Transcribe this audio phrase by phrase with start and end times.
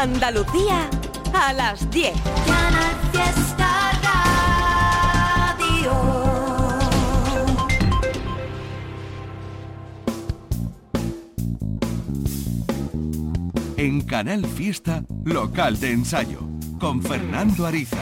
[0.00, 0.88] Andalucía
[1.34, 2.12] a las 10.
[13.76, 16.38] En Canal Fiesta, local de ensayo,
[16.78, 17.96] con Fernando Ariza.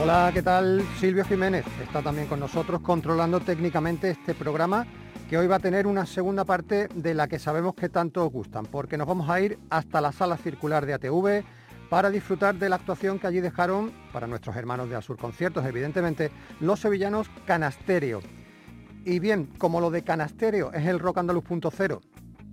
[0.00, 0.82] Hola, ¿qué tal?
[0.98, 4.86] Silvio Jiménez está también con nosotros controlando técnicamente este programa
[5.28, 8.32] que hoy va a tener una segunda parte de la que sabemos que tanto os
[8.32, 11.44] gustan, porque nos vamos a ir hasta la sala circular de ATV
[11.90, 16.30] para disfrutar de la actuación que allí dejaron, para nuestros hermanos de Azur Conciertos, evidentemente,
[16.60, 18.20] los sevillanos Canasterio.
[19.04, 22.00] Y bien, como lo de Canasterio es el Rock Andaluz punto cero,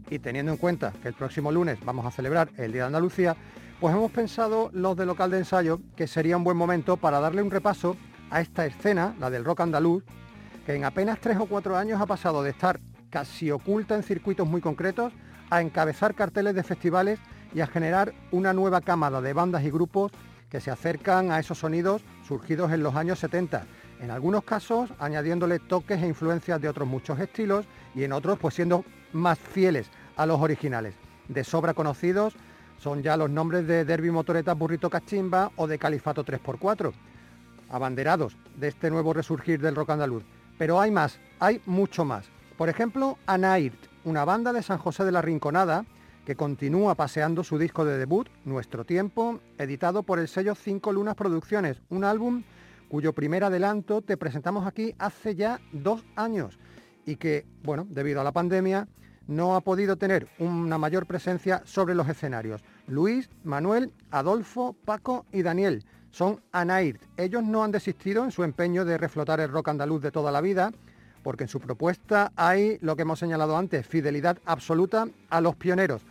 [0.10, 3.36] y teniendo en cuenta que el próximo lunes vamos a celebrar el Día de Andalucía,
[3.80, 7.42] pues hemos pensado los de local de ensayo que sería un buen momento para darle
[7.42, 7.98] un repaso
[8.30, 10.04] a esta escena, la del rock andaluz,
[10.66, 14.48] que en apenas tres o cuatro años ha pasado de estar casi oculta en circuitos
[14.48, 15.14] muy concretos
[15.50, 17.20] a encabezar carteles de festivales
[17.54, 20.12] y a generar una nueva cámara de bandas y grupos
[20.50, 23.66] que se acercan a esos sonidos surgidos en los años 70,
[24.02, 28.56] en algunos casos añadiéndole toques e influencias de otros muchos estilos y en otros pues
[28.56, 30.96] siendo más fieles a los originales.
[31.28, 32.36] De sobra conocidos
[32.78, 36.92] son ya los nombres de Derby Motoreta Burrito Cachimba o de Califato 3x4,
[37.70, 40.24] abanderados de este nuevo resurgir del rock andaluz.
[40.64, 42.26] Pero hay más, hay mucho más.
[42.58, 43.76] Por ejemplo, Anairt,
[44.06, 45.86] una banda de San José de la Rinconada
[46.26, 51.16] que continúa paseando su disco de debut, Nuestro Tiempo, editado por el sello Cinco Lunas
[51.16, 52.44] Producciones, un álbum
[52.88, 56.58] cuyo primer adelanto te presentamos aquí hace ya dos años
[57.06, 58.88] y que, bueno, debido a la pandemia,
[59.28, 62.64] no ha podido tener una mayor presencia sobre los escenarios.
[62.88, 65.84] Luis, Manuel, Adolfo, Paco y Daniel
[66.14, 67.02] son Anairt.
[67.18, 70.42] Ellos no han desistido en su empeño de reflotar el rock andaluz de toda la
[70.42, 70.72] vida,
[71.24, 76.04] porque en su propuesta hay lo que hemos señalado antes, fidelidad absoluta a los pioneros.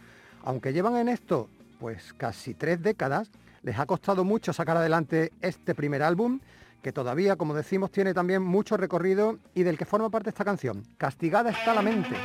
[0.44, 3.30] Aunque llevan en esto pues casi tres décadas,
[3.62, 6.40] les ha costado mucho sacar adelante este primer álbum,
[6.82, 10.82] que todavía, como decimos, tiene también mucho recorrido y del que forma parte esta canción,
[10.98, 12.16] Castigada está la mente.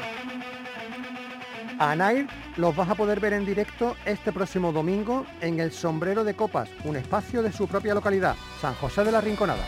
[1.80, 6.24] A Nair los vas a poder ver en directo este próximo domingo en el Sombrero
[6.24, 9.64] de Copas, un espacio de su propia localidad, San José de la Rinconada.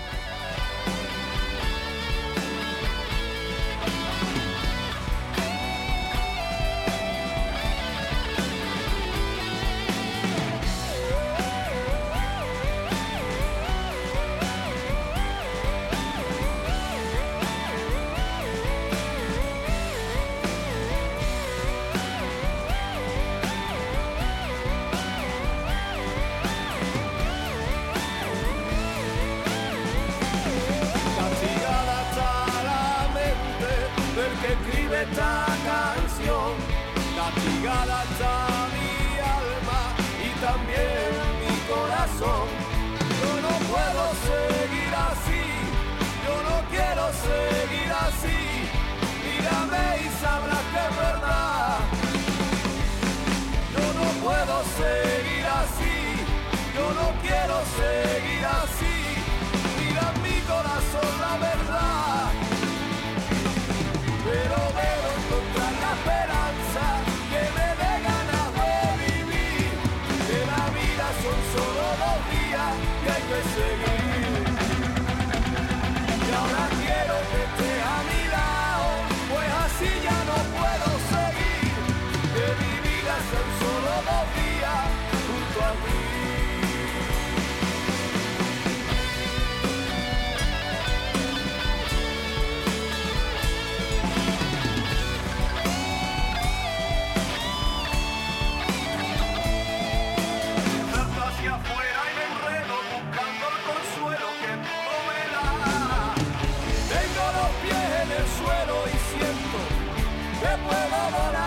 [110.70, 111.39] wherever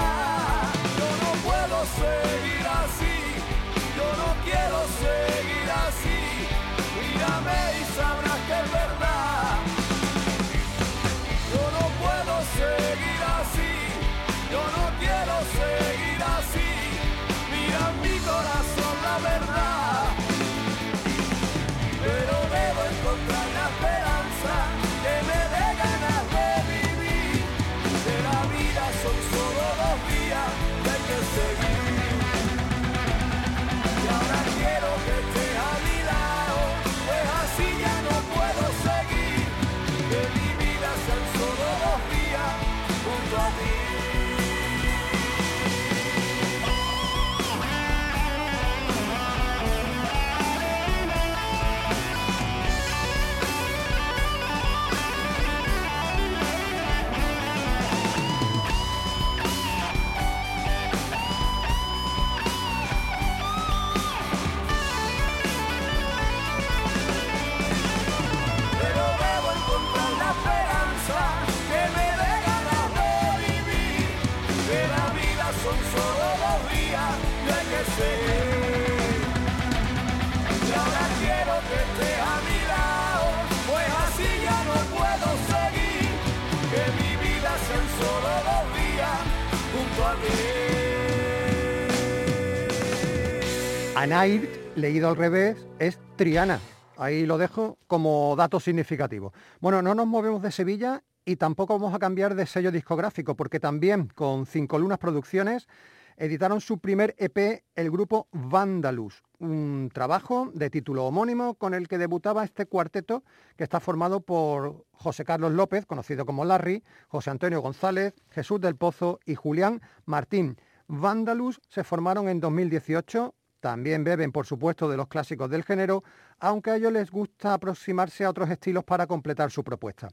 [94.02, 96.58] Anair, leído al revés, es Triana.
[96.96, 99.32] Ahí lo dejo como dato significativo.
[99.60, 103.60] Bueno, no nos movemos de Sevilla y tampoco vamos a cambiar de sello discográfico, porque
[103.60, 105.68] también con Cinco Lunas Producciones
[106.16, 111.96] editaron su primer EP el grupo Vandalus, un trabajo de título homónimo con el que
[111.96, 113.22] debutaba este cuarteto
[113.56, 118.74] que está formado por José Carlos López, conocido como Larry, José Antonio González, Jesús del
[118.74, 120.56] Pozo y Julián Martín.
[120.88, 123.32] Vandalus se formaron en 2018,
[123.62, 126.02] también beben por supuesto de los clásicos del género,
[126.40, 130.08] aunque a ellos les gusta aproximarse a otros estilos para completar su propuesta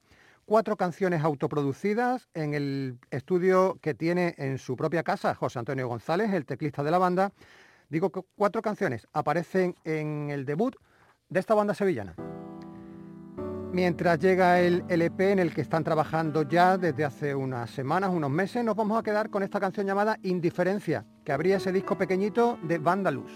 [0.45, 6.33] cuatro canciones autoproducidas en el estudio que tiene en su propia casa José Antonio González,
[6.33, 7.31] el teclista de la banda.
[7.87, 10.75] Digo que cuatro canciones aparecen en el debut
[11.29, 12.15] de esta banda sevillana.
[13.71, 18.31] Mientras llega el LP en el que están trabajando ya desde hace unas semanas, unos
[18.31, 22.57] meses, nos vamos a quedar con esta canción llamada Indiferencia, que abría ese disco pequeñito
[22.63, 23.31] de Vandalus.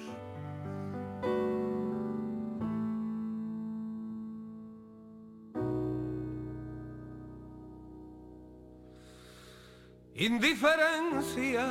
[10.15, 11.65] indiferencia.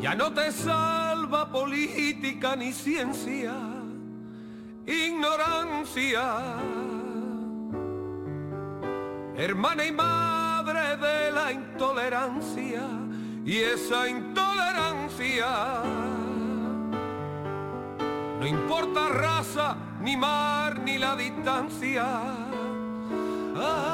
[0.00, 3.54] Ya no te salva política ni ciencia,
[4.86, 6.22] ignorancia.
[9.36, 12.82] Hermana y madre de la intolerancia
[13.44, 15.46] y esa intolerancia.
[18.40, 22.04] No importa raza, ni mar, ni la distancia.
[23.56, 23.93] Ah,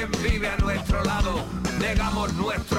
[0.00, 1.44] quién vive a nuestro lado.
[1.78, 2.69] Negamos nuestro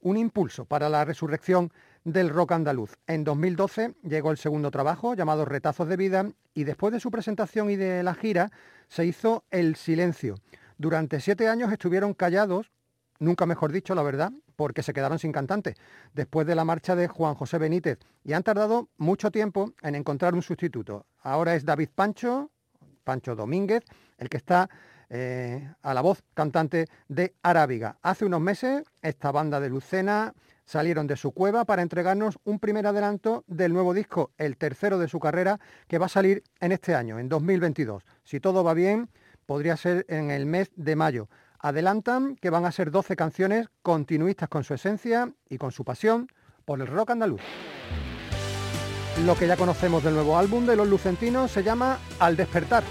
[0.00, 1.72] un impulso para la resurrección
[2.04, 2.96] del rock andaluz.
[3.06, 7.70] En 2012 llegó el segundo trabajo llamado Retazos de Vida y después de su presentación
[7.70, 8.50] y de la gira
[8.88, 10.36] se hizo El Silencio.
[10.78, 12.70] Durante siete años estuvieron callados,
[13.18, 15.74] nunca mejor dicho la verdad, porque se quedaron sin cantante,
[16.14, 20.34] después de la marcha de Juan José Benítez y han tardado mucho tiempo en encontrar
[20.34, 21.06] un sustituto.
[21.22, 22.50] Ahora es David Pancho,
[23.04, 23.84] Pancho Domínguez,
[24.18, 24.68] el que está
[25.10, 27.98] eh, a la voz cantante de Arábiga.
[28.02, 30.34] Hace unos meses esta banda de Lucena
[30.68, 35.08] salieron de su cueva para entregarnos un primer adelanto del nuevo disco, el tercero de
[35.08, 35.58] su carrera,
[35.88, 38.04] que va a salir en este año, en 2022.
[38.22, 39.08] Si todo va bien,
[39.46, 41.30] podría ser en el mes de mayo.
[41.58, 46.28] Adelantan que van a ser 12 canciones continuistas con su esencia y con su pasión
[46.66, 47.40] por el rock andaluz.
[49.24, 52.84] Lo que ya conocemos del nuevo álbum de los lucentinos se llama Al despertar.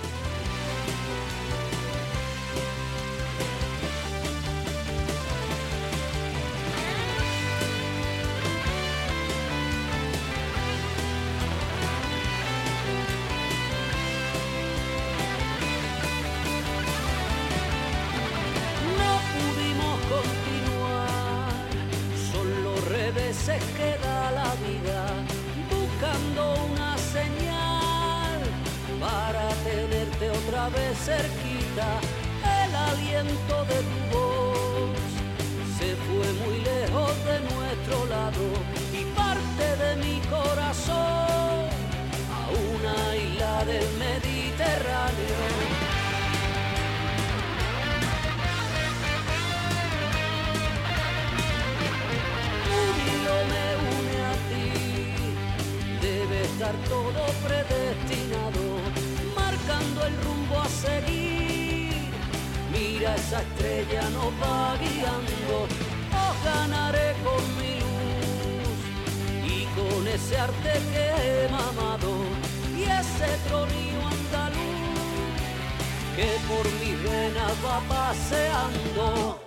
[78.58, 79.47] 감동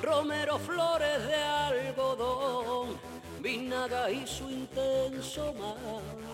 [0.00, 2.96] Romero Flores de algodón,
[3.40, 6.31] Vinaga y su intenso mar.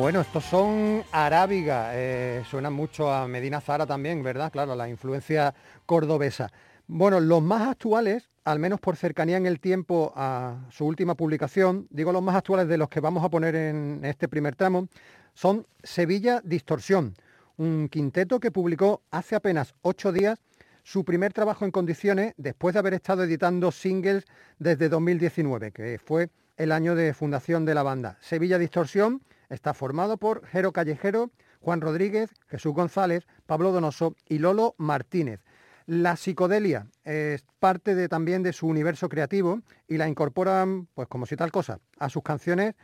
[0.00, 4.50] Bueno, estos son Arábiga, eh, suenan mucho a Medina Zara también, ¿verdad?
[4.50, 5.54] Claro, la influencia
[5.84, 6.50] cordobesa.
[6.86, 11.86] Bueno, los más actuales, al menos por cercanía en el tiempo a su última publicación,
[11.90, 14.88] digo los más actuales de los que vamos a poner en este primer tramo,
[15.34, 17.14] son Sevilla Distorsión,
[17.58, 20.38] un quinteto que publicó hace apenas ocho días
[20.82, 24.24] su primer trabajo en condiciones después de haber estado editando singles
[24.58, 28.16] desde 2019, que fue el año de fundación de la banda.
[28.22, 34.74] Sevilla Distorsión está formado por Jero Callejero, Juan Rodríguez, Jesús González, Pablo Donoso y Lolo
[34.78, 35.40] Martínez.
[35.86, 41.26] La psicodelia es parte de, también de su universo creativo y la incorporan, pues como
[41.26, 42.74] si tal cosa, a sus canciones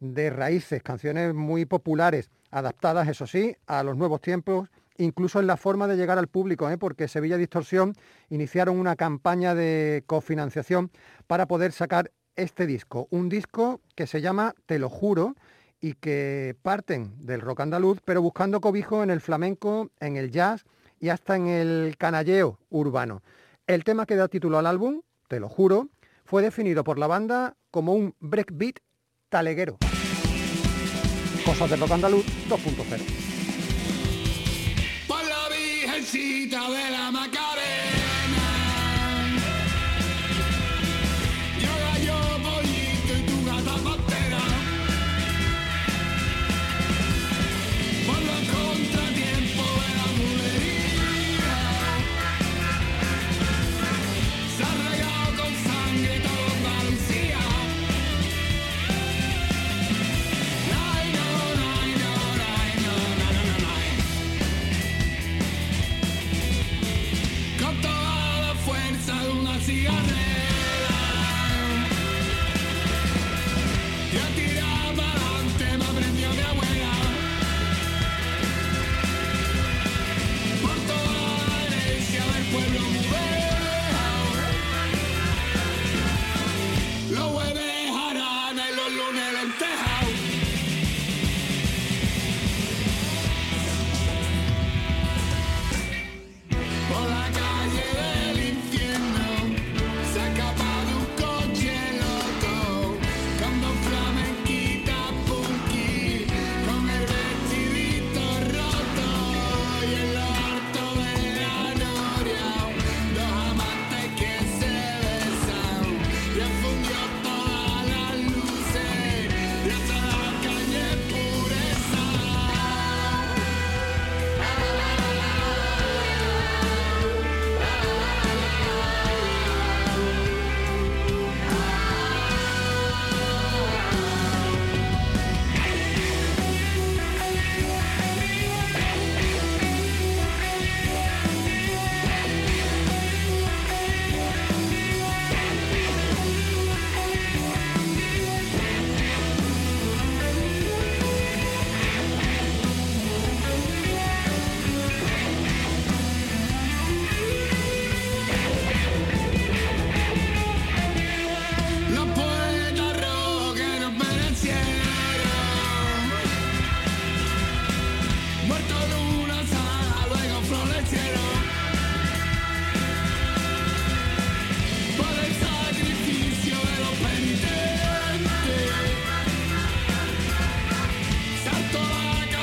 [0.00, 5.56] de raíces, canciones muy populares, adaptadas, eso sí, a los nuevos tiempos, incluso en la
[5.56, 6.78] forma de llegar al público, ¿eh?
[6.78, 7.94] porque Sevilla Distorsión
[8.28, 10.90] iniciaron una campaña de cofinanciación
[11.26, 15.34] para poder sacar este disco, un disco que se llama Te lo juro
[15.80, 20.64] y que parten del rock andaluz, pero buscando cobijo en el flamenco, en el jazz
[21.00, 23.22] y hasta en el canalleo urbano.
[23.66, 25.88] El tema que da título al álbum, Te lo juro,
[26.24, 28.78] fue definido por la banda como un breakbeat
[29.28, 29.78] taleguero.
[31.44, 33.35] Cosas de rock andaluz 2.0.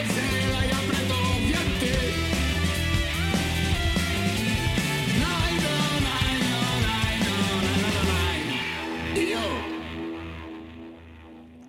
[0.06, 0.43] I'll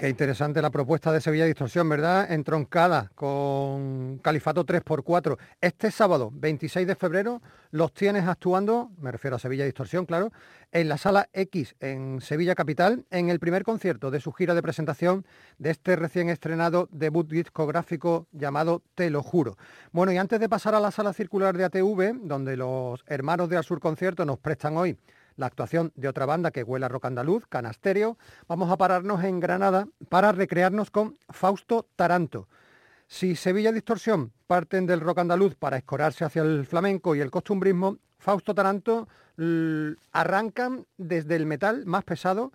[0.05, 2.31] Qué interesante la propuesta de Sevilla Distorsión, ¿verdad?
[2.31, 5.39] Entroncada con Califato 3x4.
[5.63, 7.41] Este sábado, 26 de febrero,
[7.71, 10.31] los tienes actuando, me refiero a Sevilla Distorsión, claro,
[10.73, 14.61] en la Sala X en Sevilla Capital, en el primer concierto de su gira de
[14.61, 15.25] presentación
[15.57, 19.57] de este recién estrenado debut discográfico llamado Te lo juro.
[19.91, 23.63] Bueno, y antes de pasar a la Sala Circular de ATV, donde los hermanos de
[23.63, 24.99] Sur Concierto nos prestan hoy
[25.37, 28.19] la actuación de otra banda que huele a rock andaluz, Canasterio,
[28.49, 32.49] vamos a pararnos en Granada para recrearnos con Fausto Taranto.
[33.07, 37.99] Si Sevilla Distorsión parten del rock andaluz para escorarse hacia el flamenco y el costumbrismo,
[38.19, 39.09] Fausto Taranto
[40.13, 42.53] arrancan desde el metal más pesado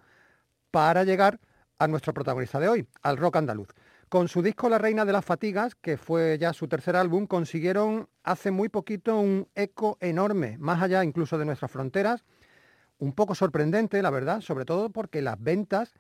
[0.72, 1.40] para llegar
[1.78, 3.70] a nuestro protagonista de hoy, al rock andaluz.
[4.10, 8.10] Con su disco La Reina de las Fatigas, que fue ya su tercer álbum, consiguieron
[8.24, 12.26] hace muy poquito un eco enorme, más allá incluso de nuestras fronteras,
[13.00, 15.94] un poco sorprendente, la verdad, sobre todo porque las ventas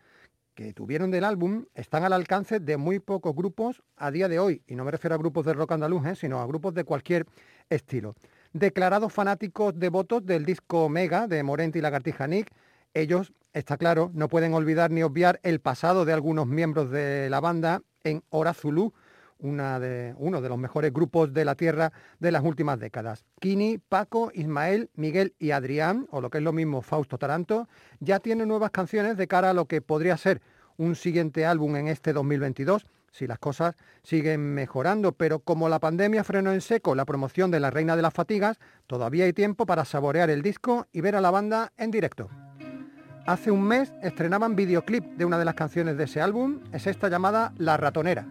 [0.54, 4.62] que tuvieron del álbum están al alcance de muy pocos grupos a día de hoy,
[4.68, 6.16] y no me refiero a grupos de rock andaluz, ¿eh?
[6.16, 7.26] sino a grupos de cualquier
[7.70, 8.16] estilo.
[8.52, 12.52] Declarados fanáticos devotos del disco Mega de Morente y Lagartija Nick,
[12.94, 17.40] ellos, está claro, no pueden olvidar ni obviar el pasado de algunos miembros de la
[17.40, 18.94] banda en Hora Zulu,
[19.40, 19.80] uno
[20.42, 23.26] de los mejores grupos de la Tierra de las últimas décadas.
[23.40, 27.68] Kini, Paco, Ismael, Miguel y Adrián, o lo que es lo mismo Fausto Taranto,
[28.00, 30.42] ya tienen nuevas canciones de cara a lo que podría ser
[30.78, 36.24] un siguiente álbum en este 2022 si las cosas siguen mejorando, pero como la pandemia
[36.24, 39.86] frenó en seco la promoción de La Reina de las Fatigas, todavía hay tiempo para
[39.86, 42.30] saborear el disco y ver a la banda en directo.
[43.26, 47.10] Hace un mes estrenaban videoclip de una de las canciones de ese álbum, es esta
[47.10, 48.26] llamada La Ratonera.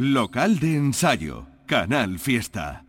[0.00, 2.84] Local de ensayo, Canal Fiesta.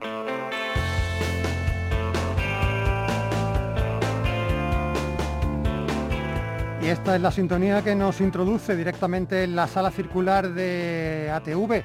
[6.80, 11.84] Y esta es la sintonía que nos introduce directamente en la sala circular de ATV.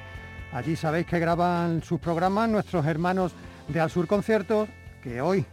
[0.53, 3.33] Allí sabéis que graban sus programas nuestros hermanos
[3.67, 4.69] de Al Sur Conciertos,
[5.01, 5.43] que hoy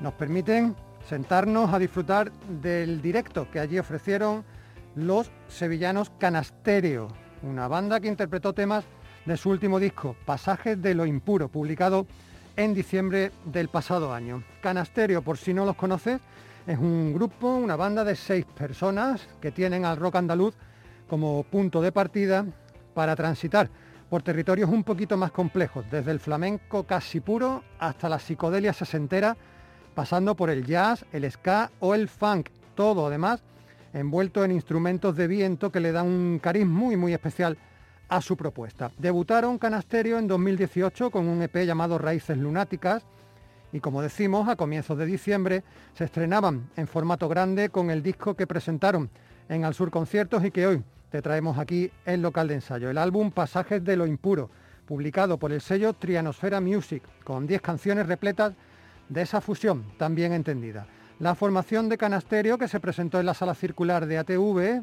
[0.00, 0.76] nos permiten
[1.08, 4.44] sentarnos a disfrutar del directo que allí ofrecieron
[4.94, 7.08] los sevillanos Canasterio,
[7.42, 8.84] una banda que interpretó temas
[9.24, 12.06] de su último disco, Pasajes de lo Impuro, publicado
[12.56, 14.42] en diciembre del pasado año.
[14.60, 16.20] Canasterio, por si no los conoces,
[16.66, 20.54] es un grupo, una banda de seis personas que tienen al rock andaluz
[21.08, 22.44] como punto de partida
[22.94, 23.68] para transitar
[24.10, 29.36] por territorios un poquito más complejos, desde el flamenco casi puro hasta la psicodelia sesentera,
[29.94, 33.42] pasando por el jazz, el ska o el funk, todo además
[33.94, 37.58] envuelto en instrumentos de viento que le dan un cariz muy muy especial
[38.08, 38.90] a su propuesta.
[38.98, 43.04] Debutaron Canasterio en 2018 con un EP llamado Raíces Lunáticas
[43.72, 48.34] y como decimos, a comienzos de diciembre se estrenaban en formato grande con el disco
[48.34, 49.08] que presentaron
[49.48, 52.90] en Al Sur Conciertos y que hoy te traemos aquí en local de ensayo.
[52.90, 54.50] El álbum Pasajes de lo Impuro,
[54.86, 58.52] publicado por el sello Trianosfera Music, con 10 canciones repletas
[59.08, 60.86] de esa fusión tan bien entendida.
[61.18, 64.82] La formación de Canasterio que se presentó en la sala circular de ATV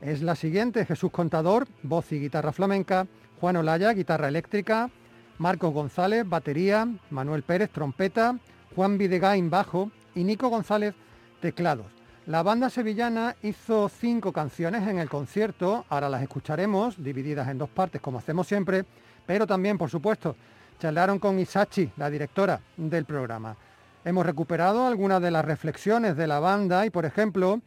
[0.00, 3.06] es la siguiente, Jesús Contador, voz y guitarra flamenca,
[3.40, 4.90] Juan Olaya, guitarra eléctrica,
[5.38, 8.38] Marcos González, batería, Manuel Pérez, trompeta,
[8.74, 10.94] Juan Videgain, bajo y Nico González,
[11.40, 11.86] teclados.
[12.26, 17.70] La banda sevillana hizo cinco canciones en el concierto, ahora las escucharemos, divididas en dos
[17.70, 18.84] partes como hacemos siempre,
[19.26, 20.36] pero también, por supuesto,
[20.78, 23.56] charlaron con Isachi, la directora del programa.
[24.04, 27.60] Hemos recuperado algunas de las reflexiones de la banda y, por ejemplo,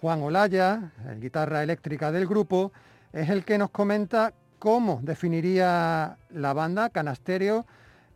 [0.00, 2.72] Juan Olaya, el guitarra eléctrica del grupo,
[3.12, 7.66] es el que nos comenta cómo definiría la banda Canasterio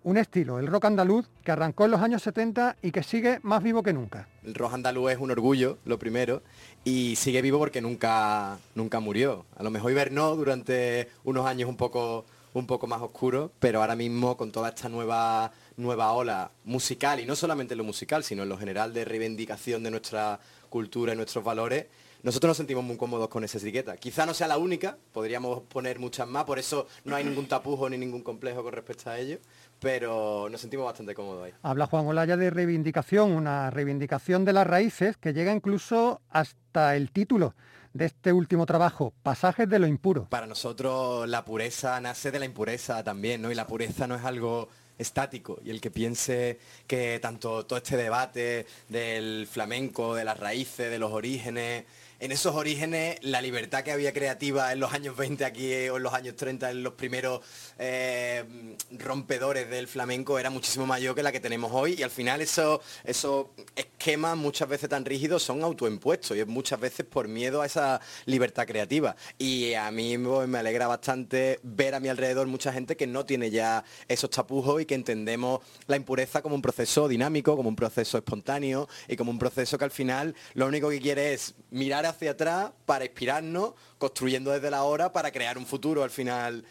[0.03, 3.63] un estilo, el rock andaluz, que arrancó en los años 70 y que sigue más
[3.63, 4.29] vivo que nunca.
[4.43, 6.43] El rock andaluz es un orgullo, lo primero,
[6.85, 9.45] y sigue vivo porque nunca, nunca murió.
[9.57, 13.95] A lo mejor hibernó durante unos años un poco, un poco más oscuros, pero ahora
[13.95, 18.49] mismo con toda esta nueva, nueva ola musical, y no solamente lo musical, sino en
[18.49, 20.41] lo general de reivindicación de nuestra
[20.71, 21.87] cultura y nuestros valores,
[22.23, 23.97] nosotros nos sentimos muy cómodos con esa etiqueta.
[23.97, 27.89] Quizá no sea la única, podríamos poner muchas más, por eso no hay ningún tapujo
[27.91, 29.39] ni ningún complejo con respecto a ello,
[29.81, 31.53] pero nos sentimos bastante cómodos ahí.
[31.63, 37.11] Habla Juan Olaya de reivindicación, una reivindicación de las raíces que llega incluso hasta el
[37.11, 37.55] título
[37.93, 40.27] de este último trabajo, Pasajes de lo impuro.
[40.31, 43.51] Para nosotros la pureza nace de la impureza también, ¿no?
[43.51, 44.69] Y la pureza no es algo
[45.01, 50.91] estático y el que piense que tanto todo este debate del flamenco, de las raíces,
[50.91, 51.85] de los orígenes,
[52.21, 56.03] en esos orígenes la libertad que había creativa en los años 20 aquí o en
[56.03, 57.41] los años 30 en los primeros
[57.79, 58.45] eh,
[58.91, 61.95] rompedores del flamenco era muchísimo mayor que la que tenemos hoy.
[61.99, 66.79] Y al final esos, esos esquemas muchas veces tan rígidos son autoimpuestos y es muchas
[66.79, 69.17] veces por miedo a esa libertad creativa.
[69.39, 73.51] Y a mí me alegra bastante ver a mi alrededor mucha gente que no tiene
[73.51, 78.19] ya esos tapujos y que entendemos la impureza como un proceso dinámico, como un proceso
[78.19, 82.33] espontáneo y como un proceso que al final lo único que quiere es mirar hacia
[82.33, 86.65] atrás para inspirarnos, construyendo desde la hora para crear un futuro al final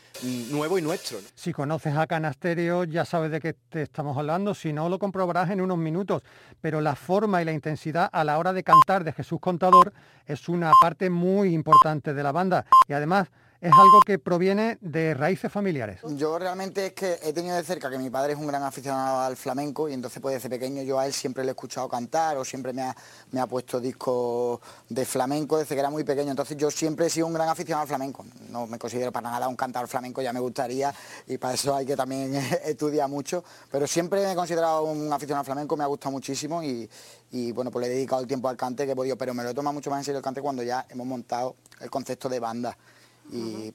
[0.52, 1.18] nuevo y nuestro.
[1.36, 5.50] Si conoces a Canasterio ya sabes de qué te estamos hablando, si no lo comprobarás
[5.50, 6.24] en unos minutos,
[6.62, 9.94] pero la forma y la intensidad a la hora de cantar de Jesús Contador
[10.26, 12.66] es una parte muy importante de la banda.
[12.88, 13.30] Y además
[13.62, 16.00] es algo que proviene de raíces familiares.
[16.16, 19.20] Yo realmente es que he tenido de cerca que mi padre es un gran aficionado
[19.20, 22.38] al flamenco y entonces pues desde pequeño yo a él siempre le he escuchado cantar
[22.38, 22.96] o siempre me ha,
[23.32, 26.32] me ha puesto discos de flamenco desde que era muy pequeño.
[26.32, 28.26] Entonces yo siempre he sido un gran aficionado al flamenco.
[28.50, 30.94] No me considero para nada un cantador flamenco, ya me gustaría
[31.28, 33.44] y para eso hay que también estudiar mucho.
[33.70, 36.90] Pero siempre me he considerado un aficionado al flamenco, me ha gustado muchísimo y,
[37.32, 39.44] y bueno, pues le he dedicado el tiempo al cante que he podido, pero me
[39.44, 42.30] lo he tomado mucho más en serio el cante cuando ya hemos montado el concepto
[42.30, 42.78] de banda.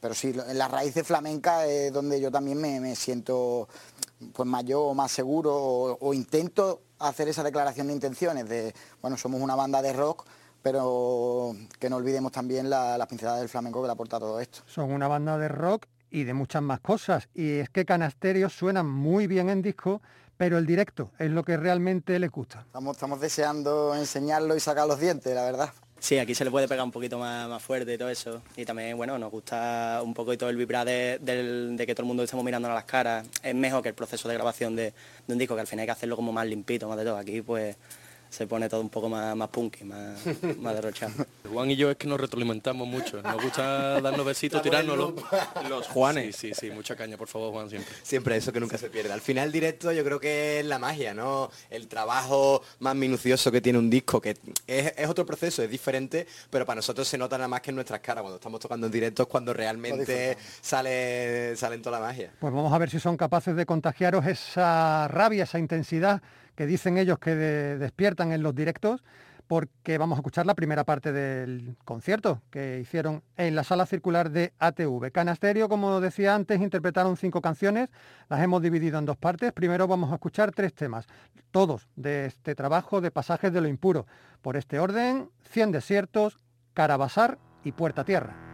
[0.00, 3.68] Pero sí, en las raíces flamencas es donde yo también me, siento
[4.32, 5.52] pues mayor o más seguro
[6.00, 10.24] o, intento hacer esa declaración de intenciones de, bueno, somos una banda de rock,
[10.62, 14.60] pero que no olvidemos también la, la pincelada del flamenco que le aporta todo esto.
[14.66, 17.28] Son una banda de rock y de muchas más cosas.
[17.34, 20.00] Y es que Canasterios suenan muy bien en disco,
[20.36, 22.60] pero el directo es lo que realmente le gusta.
[22.60, 25.70] Estamos, estamos deseando enseñarlo y sacar los dientes, la verdad.
[26.04, 28.42] Sí, aquí se le puede pegar un poquito más, fuerte y todo eso.
[28.58, 31.18] Y también, bueno, nos gusta un poco y todo el vibrar de,
[31.78, 33.26] que todo el mundo estemos mirando a las caras.
[33.42, 34.92] Es mejor que el proceso de grabación de,
[35.26, 37.16] de un disco, que al final hay que hacerlo como más limpito, más de todo.
[37.16, 37.74] Aquí, pues,
[38.34, 40.18] se pone todo un poco más, más punky, más,
[40.58, 41.12] más derrochado.
[41.48, 43.22] Juan y yo es que nos retroalimentamos mucho.
[43.22, 45.14] Nos gusta darnos besitos, tirárnoslo.
[45.68, 46.34] Los Juanes.
[46.34, 47.94] Sí, sí, sí, mucha caña, por favor, Juan, siempre.
[48.02, 49.12] Siempre eso que nunca se pierde.
[49.12, 51.48] Al final directo yo creo que es la magia, ¿no?
[51.70, 56.66] El trabajo más minucioso que tiene un disco, que es, otro proceso, es diferente, pero
[56.66, 59.22] para nosotros se nota nada más que en nuestras caras cuando estamos tocando en directo
[59.22, 62.32] es cuando realmente sale, salen toda la magia.
[62.40, 66.20] Pues vamos a ver si son capaces de contagiaros esa rabia, esa intensidad
[66.54, 69.02] que dicen ellos que despiertan en los directos
[69.46, 74.30] porque vamos a escuchar la primera parte del concierto que hicieron en la sala circular
[74.30, 75.10] de ATV.
[75.12, 77.90] Canasterio, como decía antes, interpretaron cinco canciones,
[78.28, 79.52] las hemos dividido en dos partes.
[79.52, 81.06] Primero vamos a escuchar tres temas,
[81.50, 84.06] todos de este trabajo de pasajes de lo impuro.
[84.40, 86.38] Por este orden, Cien desiertos,
[86.72, 88.53] Carabasar y Puerta Tierra.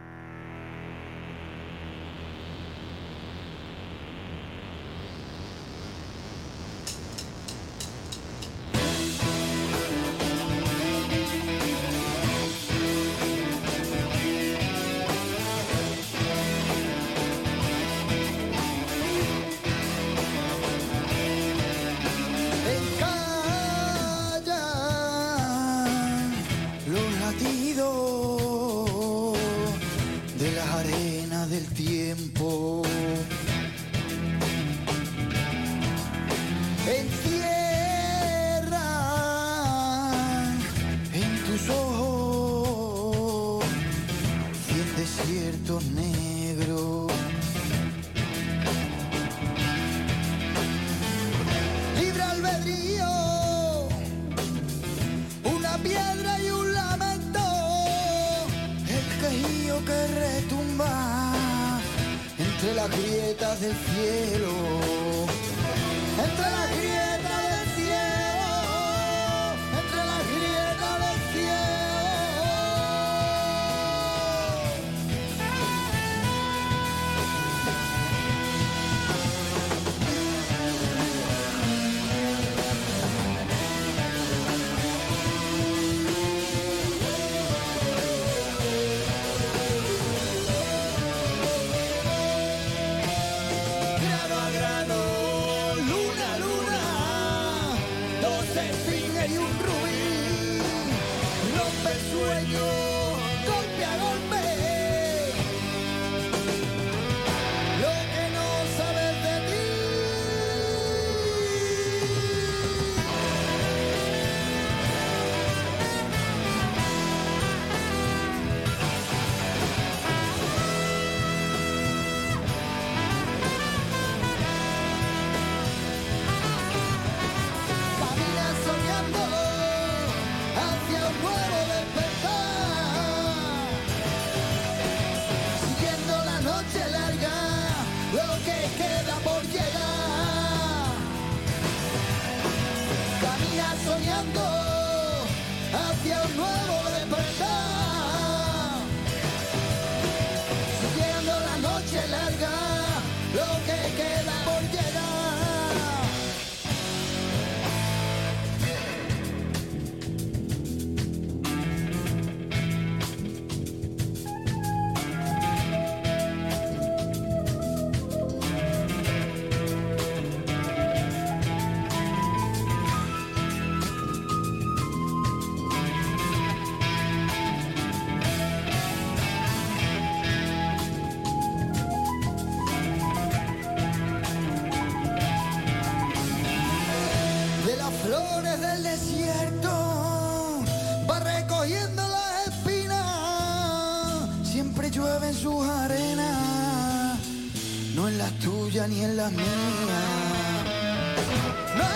[199.21, 199.37] No en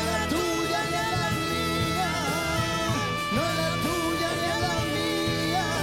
[0.05, 2.17] las tuyas ni en las mías
[3.33, 5.73] no en las tuyas ni en las mías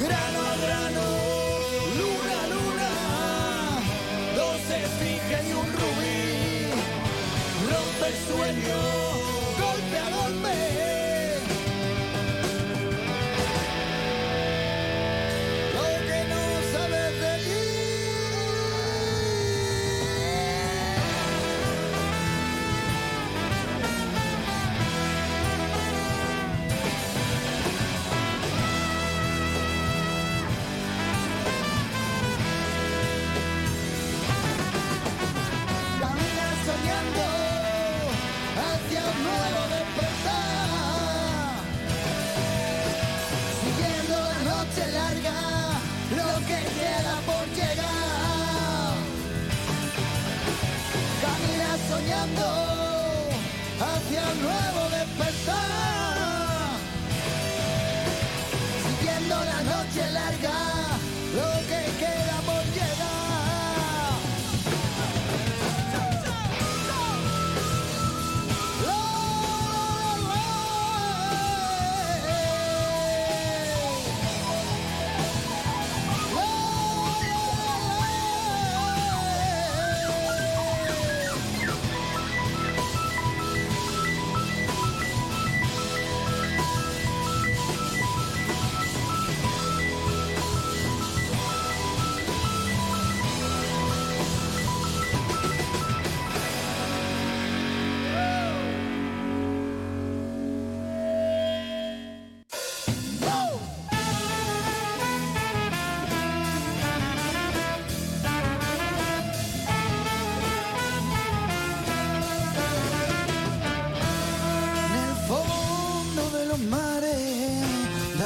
[0.00, 1.04] Grano a grano,
[1.98, 2.90] luna a luna,
[4.34, 6.20] doce esfinges y un rubí,
[7.68, 8.78] rompe el sueño,
[9.60, 10.97] golpe a golpe.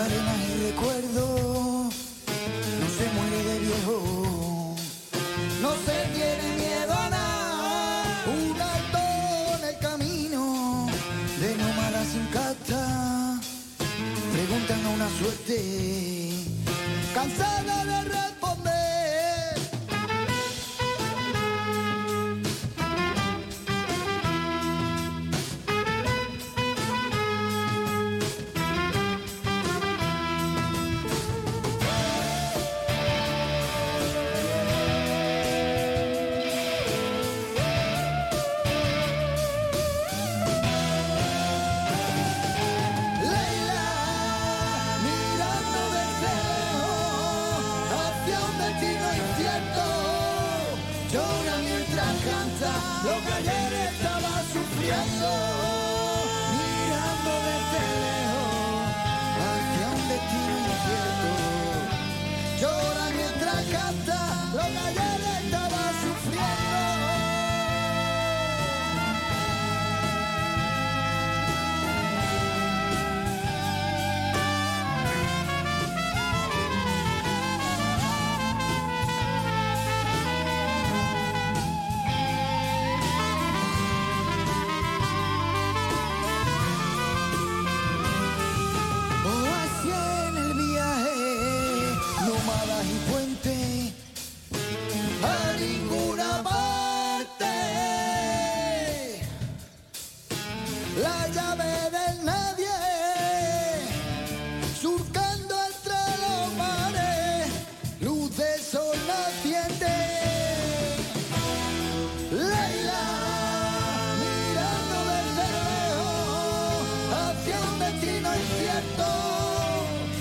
[0.03, 0.15] y
[2.81, 4.75] no se muere de viejo,
[5.61, 8.99] no se tiene miedo a nada, un alto
[9.59, 10.89] en el camino,
[11.41, 13.41] de nómada sin casta,
[14.33, 16.33] preguntan a una suerte,
[17.15, 18.42] cansada de rato.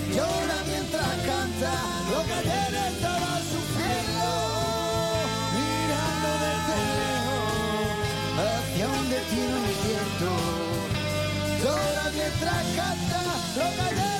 [0.09, 1.71] llora mientras canta
[2.11, 4.27] lo que ayer estaba sufriendo,
[5.55, 7.91] mirando desde lejos
[8.43, 10.29] hacia un destino incierto,
[11.63, 13.21] llora mientras canta
[13.55, 14.10] lo que ayer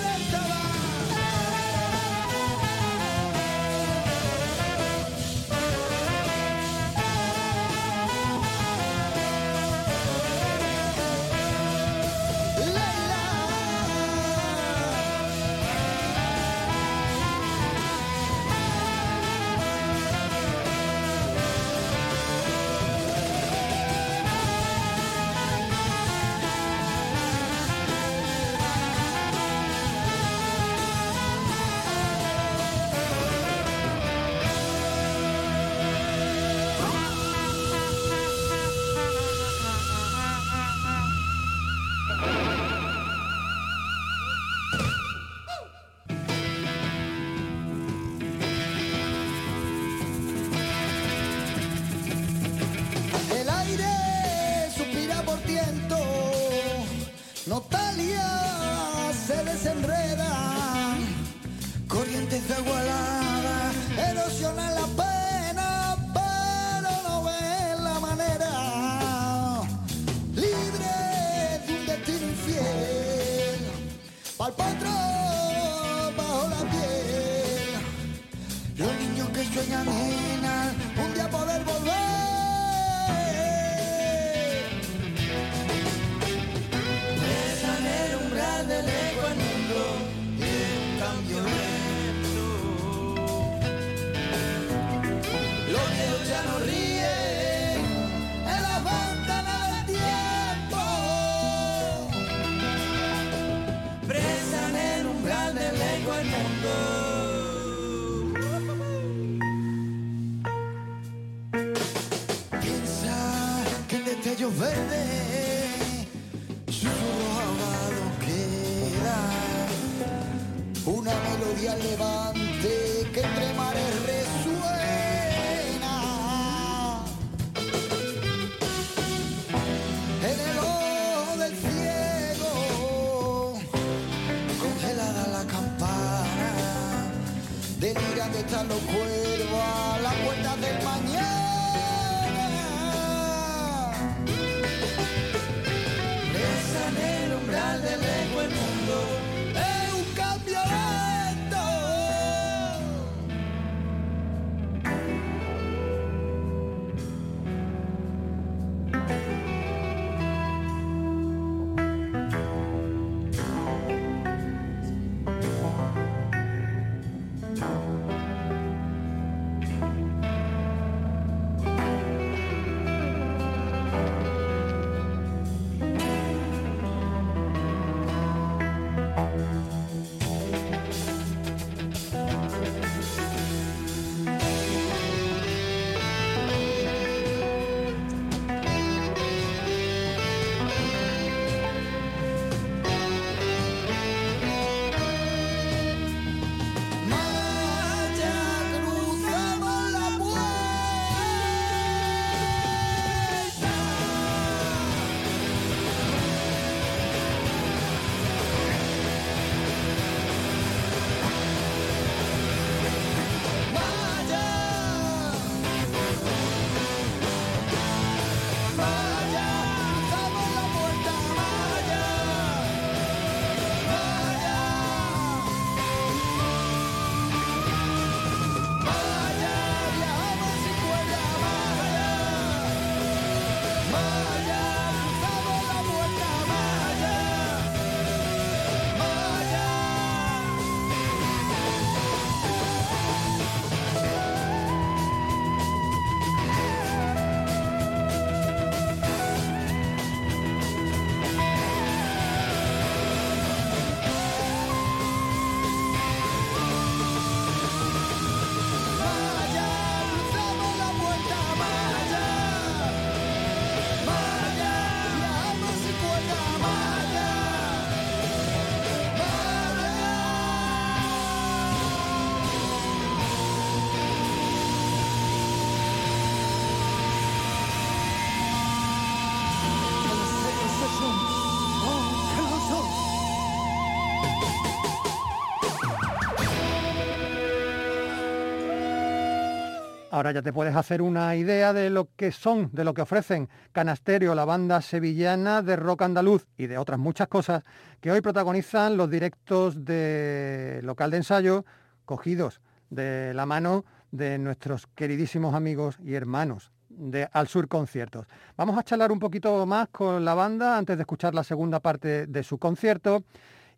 [290.22, 293.50] Ahora ya te puedes hacer una idea de lo que son, de lo que ofrecen
[293.72, 297.64] Canasterio, la banda sevillana de rock andaluz y de otras muchas cosas
[298.00, 301.66] que hoy protagonizan los directos de local de ensayo
[302.06, 302.62] cogidos
[302.92, 308.28] de la mano de nuestros queridísimos amigos y hermanos de Al Sur Conciertos.
[308.56, 312.28] Vamos a charlar un poquito más con la banda antes de escuchar la segunda parte
[312.28, 313.24] de su concierto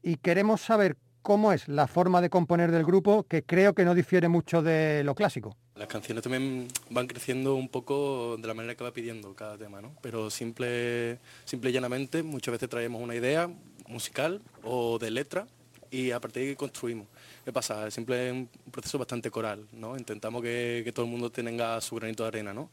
[0.01, 3.95] y queremos saber cómo es la forma de componer del grupo, que creo que no
[3.95, 5.55] difiere mucho de lo clásico.
[5.75, 9.81] Las canciones también van creciendo un poco de la manera que va pidiendo cada tema,
[9.81, 9.95] ¿no?
[10.01, 13.49] Pero simple, simple y llanamente, muchas veces traemos una idea
[13.87, 15.47] musical o de letra
[15.89, 17.07] y a partir de ahí construimos.
[17.45, 17.87] ¿Qué pasa?
[17.87, 19.97] Es simple un proceso bastante coral, ¿no?
[19.97, 22.69] Intentamos que, que, todo el mundo tenga su granito de arena, ¿no?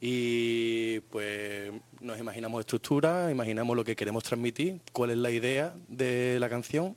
[0.00, 1.70] Y pues
[2.00, 6.96] nos imaginamos estructura, imaginamos lo que queremos transmitir, cuál es la idea de la canción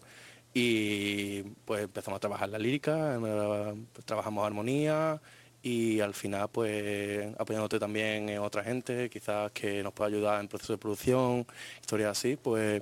[0.54, 5.22] y pues empezamos a trabajar la lírica, pues, trabajamos armonía
[5.62, 10.48] y al final pues apoyándote también en otra gente, quizás que nos pueda ayudar en
[10.48, 11.48] proceso de producción,
[11.82, 12.82] historias así, pues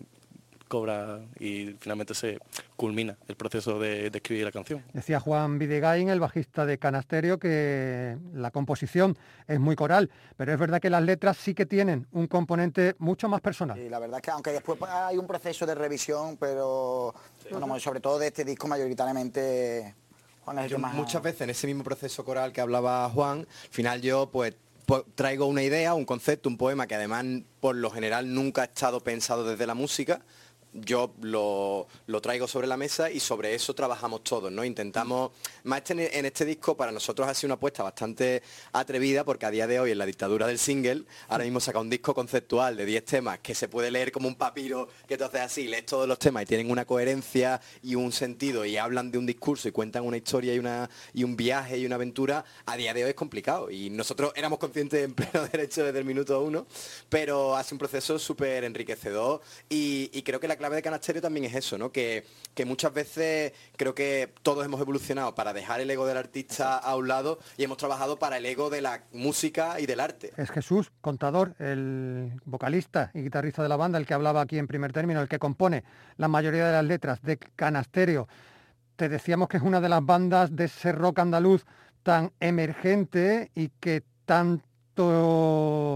[0.72, 2.39] cobra y finalmente se
[2.78, 4.82] culmina el proceso de, escribir la canción.
[4.93, 9.17] Decía Juan Videgain, el bajista de Canasterio, que la composición
[9.49, 13.28] es muy coral, pero es verdad que las letras sí que tienen un componente mucho
[13.28, 13.78] más personal.
[13.78, 17.13] Y la verdad es que aunque después hay un proceso de revisión, pero
[17.80, 19.93] sobre todo de este disco mayoritariamente
[20.45, 20.93] Juan es más...
[20.93, 24.55] Muchas veces en ese mismo proceso coral que hablaba Juan, al final yo pues
[25.15, 27.26] traigo una idea, un concepto, un poema que además
[27.59, 30.22] por lo general nunca ha estado pensado desde la música,
[30.74, 31.88] yo lo,
[32.22, 34.63] traigo sobre la mesa y sobre eso trabajamos todos, ¿no?
[34.63, 35.32] Intentamos,
[35.63, 38.41] más este, en este disco para nosotros ha sido una apuesta bastante
[38.72, 41.89] atrevida porque a día de hoy en la dictadura del single, ahora mismo saca un
[41.89, 45.41] disco conceptual de 10 temas que se puede leer como un papiro que tú haces
[45.41, 49.17] así, lees todos los temas y tienen una coherencia y un sentido y hablan de
[49.17, 52.78] un discurso y cuentan una historia y, una, y un viaje y una aventura, a
[52.78, 56.41] día de hoy es complicado y nosotros éramos conscientes en pleno derecho desde el minuto
[56.41, 56.65] uno,
[57.09, 61.45] pero hace un proceso súper enriquecedor y, y creo que la clave de Canasterio también
[61.45, 61.91] es eso, ¿no?
[61.91, 66.78] Que, que muchas veces creo que todos hemos evolucionado para dejar el ego del artista
[66.78, 70.32] a un lado y hemos trabajado para el ego de la música y del arte.
[70.38, 74.68] Es Jesús, contador, el vocalista y guitarrista de la banda, el que hablaba aquí en
[74.68, 75.84] primer término, el que compone
[76.18, 78.28] la mayoría de las letras de Canasterio.
[78.97, 81.66] Te decíamos que es una de las bandas de ese rock andaluz
[82.03, 84.62] tan emergente y que tan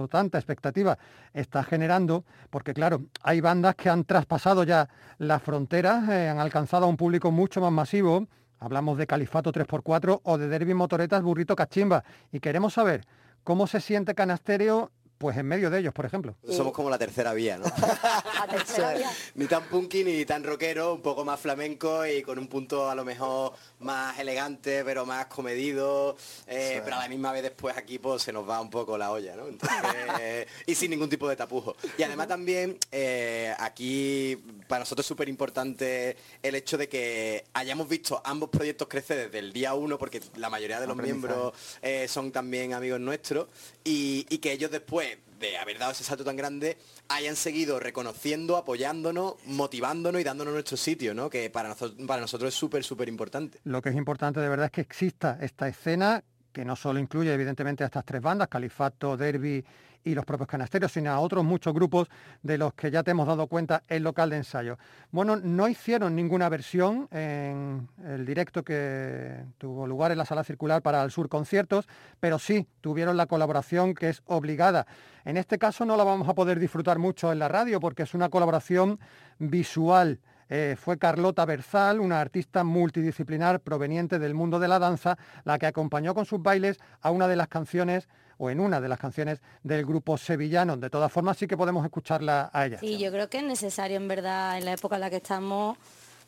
[0.10, 0.98] tanta expectativa
[1.34, 6.86] está generando, porque claro, hay bandas que han traspasado ya las fronteras, eh, han alcanzado
[6.86, 8.28] a un público mucho más masivo,
[8.60, 13.06] hablamos de Califato 3x4 o de Derby Motoretas Burrito Cachimba, y queremos saber
[13.44, 16.36] cómo se siente Canasterio pues en medio de ellos, por ejemplo.
[16.50, 17.66] Somos como la tercera vía, ¿no?
[19.36, 22.96] ni tan punky ni tan rockero, un poco más flamenco y con un punto a
[22.96, 26.18] lo mejor más elegante, pero más comedido.
[26.48, 29.12] Eh, pero a la misma vez después aquí pues se nos va un poco la
[29.12, 29.46] olla, ¿no?
[30.66, 31.76] y sin ningún tipo de tapujo.
[31.98, 34.38] Y además también eh, aquí
[34.68, 39.40] para nosotros es súper importante el hecho de que hayamos visto ambos proyectos crecer desde
[39.40, 43.48] el día uno, porque la mayoría de los miembros eh, son también amigos nuestros,
[43.84, 46.78] y, y que ellos después de haber dado ese salto tan grande,
[47.10, 51.30] hayan seguido reconociendo, apoyándonos, motivándonos y dándonos nuestro sitio, ¿no?
[51.30, 53.60] Que para nosotros, para nosotros es súper, súper importante.
[53.64, 57.34] Lo que es importante de verdad es que exista esta escena que no solo incluye
[57.34, 59.64] evidentemente a estas tres bandas, Califato, Derby
[60.06, 62.08] y los propios canasterios, sino a otros muchos grupos
[62.44, 64.78] de los que ya te hemos dado cuenta el local de ensayo.
[65.12, 70.82] Bueno, no hicieron ninguna versión en el directo que tuvo lugar en la sala circular
[70.82, 71.88] para el Sur Conciertos,
[72.20, 74.86] pero sí tuvieron la colaboración que es obligada.
[75.26, 78.14] En este caso no la vamos a poder disfrutar mucho en la radio porque es
[78.14, 79.00] una colaboración
[79.40, 80.20] visual.
[80.48, 85.66] Eh, fue Carlota Berzal, una artista multidisciplinar proveniente del mundo de la danza, la que
[85.66, 88.08] acompañó con sus bailes a una de las canciones
[88.38, 90.78] o en una de las canciones del grupo sevillano.
[90.78, 92.80] De todas formas, sí que podemos escucharla a ella.
[92.80, 95.78] Sí, yo creo que es necesario, en verdad, en la época en la que estamos,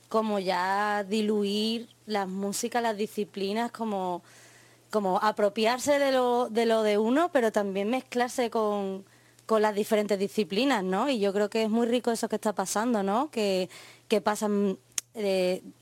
[0.09, 4.23] como ya diluir las músicas, las disciplinas, como,
[4.89, 9.05] como apropiarse de lo, de uno, pero también mezclarse con,
[9.45, 11.09] con las diferentes disciplinas, ¿no?
[11.09, 13.29] Y yo creo que es muy rico eso que está pasando, ¿no?
[13.29, 13.69] Que,
[14.07, 14.77] que pasan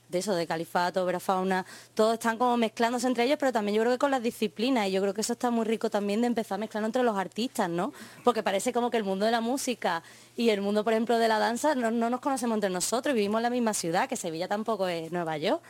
[0.08, 3.92] de, eso, de califato, verafauna, todos están como mezclándose entre ellos, pero también yo creo
[3.92, 6.56] que con las disciplinas, y yo creo que eso está muy rico también de empezar
[6.56, 7.92] a mezclar entre los artistas, ¿no?
[8.24, 10.02] Porque parece como que el mundo de la música
[10.36, 13.42] y el mundo, por ejemplo, de la danza no, nos conocemos entre nosotros, vivimos en
[13.44, 15.62] la misma ciudad, que Sevilla tampoco es Nueva York,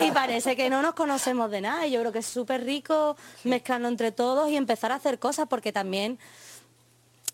[0.00, 3.16] y parece que no nos conocemos de nada, y yo creo que es súper rico
[3.44, 6.18] mezclarlo entre todos y empezar a hacer cosas, porque también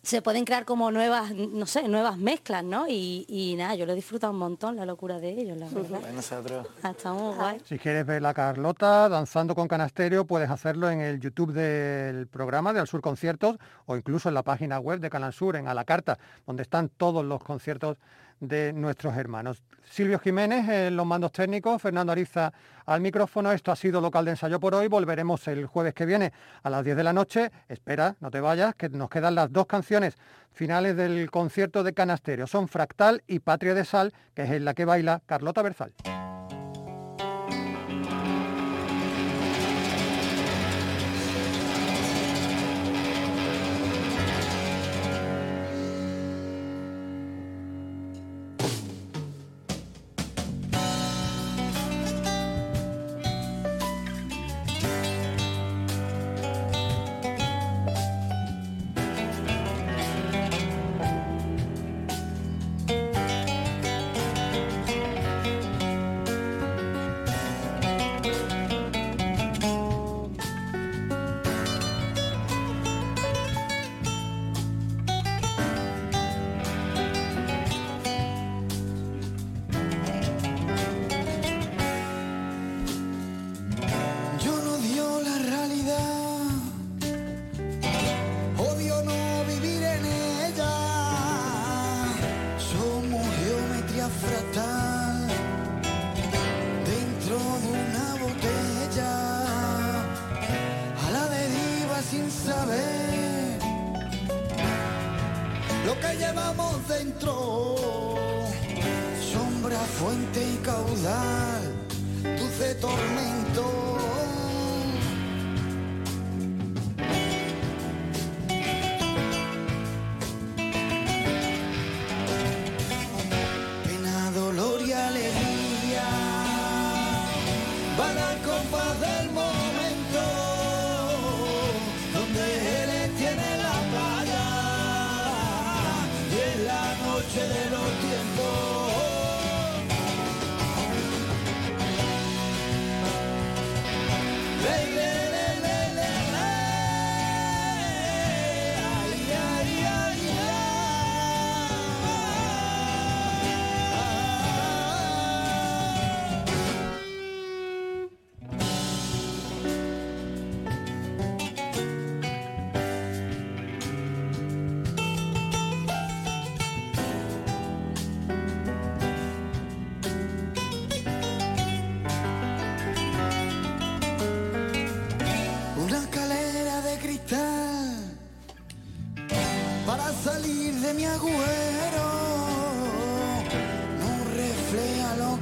[0.09, 2.88] se pueden crear como nuevas, no sé, nuevas mezclas, ¿no?
[2.88, 6.00] Y, y nada, yo lo he disfrutado un montón, la locura de ellos, la verdad.
[6.14, 6.66] Nosotros.
[6.82, 7.61] Ah, Está muy guay.
[7.66, 12.72] Si quieres ver la Carlota danzando con canasterio, puedes hacerlo en el YouTube del programa
[12.72, 15.74] de Al Sur Conciertos o incluso en la página web de Canal Sur, en A
[15.74, 17.98] la Carta, donde están todos los conciertos
[18.41, 19.62] de nuestros hermanos.
[19.84, 22.53] Silvio Jiménez en los mandos técnicos, Fernando Ariza
[22.86, 23.53] al micrófono.
[23.53, 24.89] Esto ha sido local de ensayo por hoy.
[24.89, 26.32] Volveremos el jueves que viene
[26.62, 27.51] a las 10 de la noche.
[27.68, 30.16] Espera, no te vayas, que nos quedan las dos canciones
[30.53, 32.47] finales del concierto de Canasterio.
[32.47, 35.93] Son Fractal y Patria de Sal, que es en la que baila Carlota Berzal.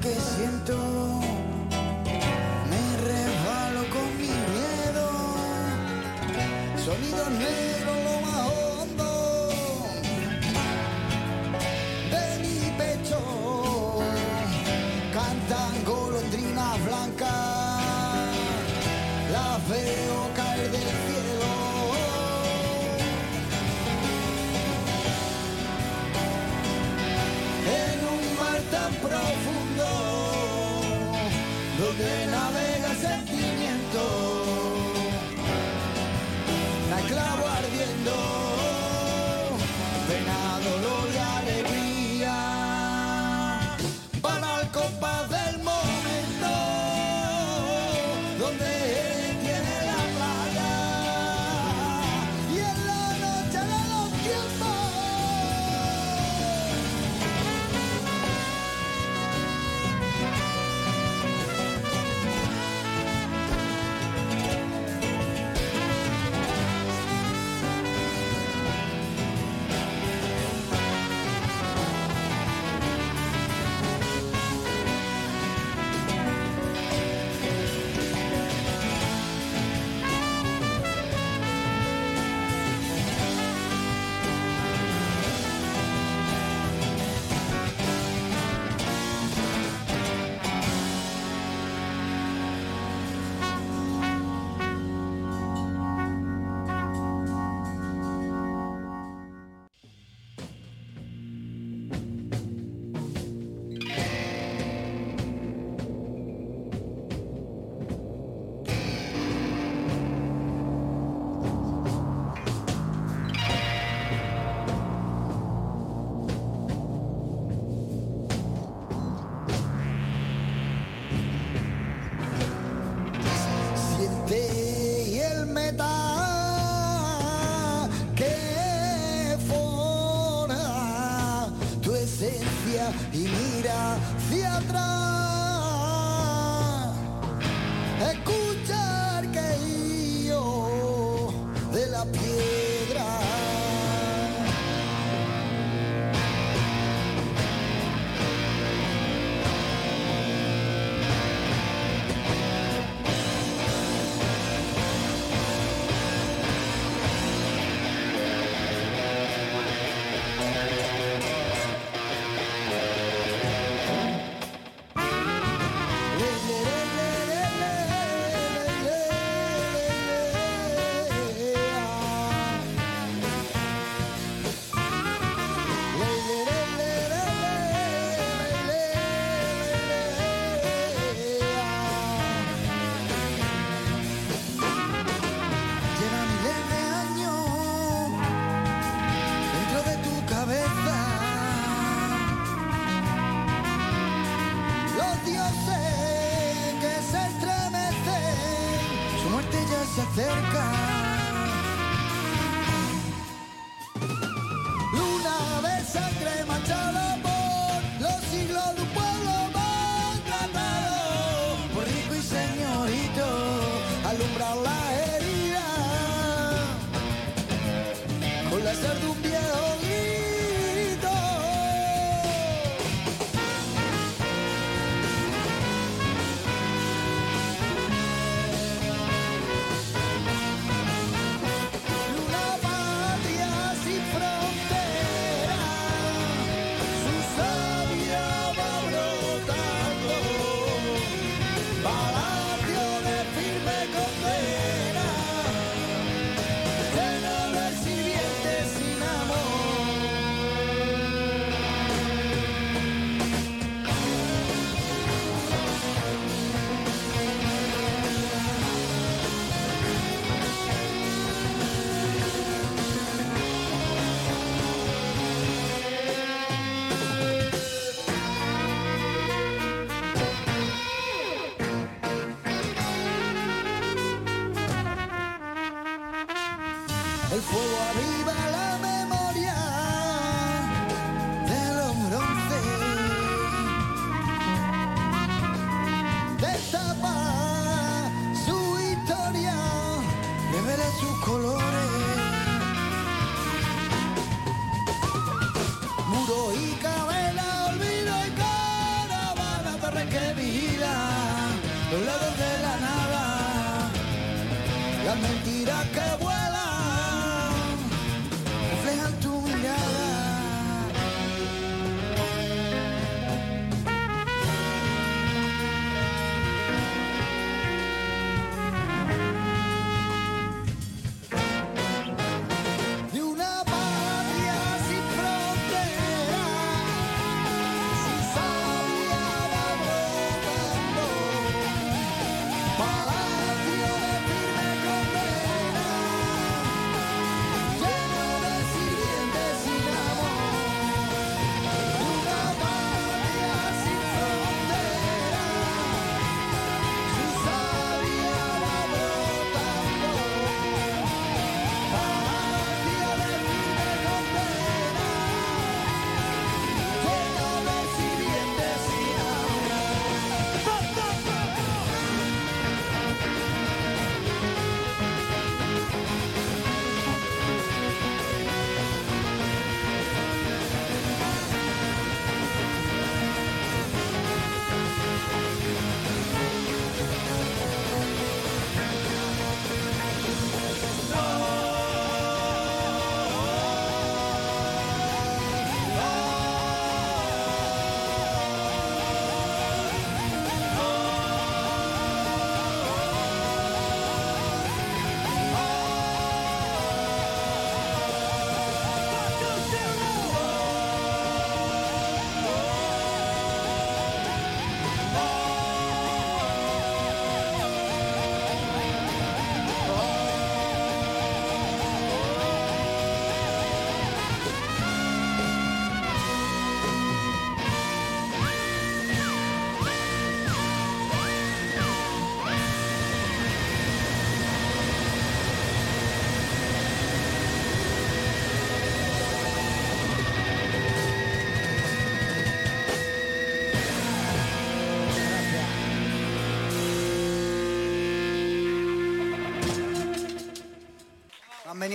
[0.01, 0.86] Que siento.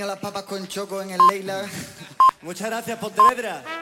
[0.02, 1.64] Venido las papas con choco en el Leila.
[2.42, 3.81] Muchas gracias, Pontevedra.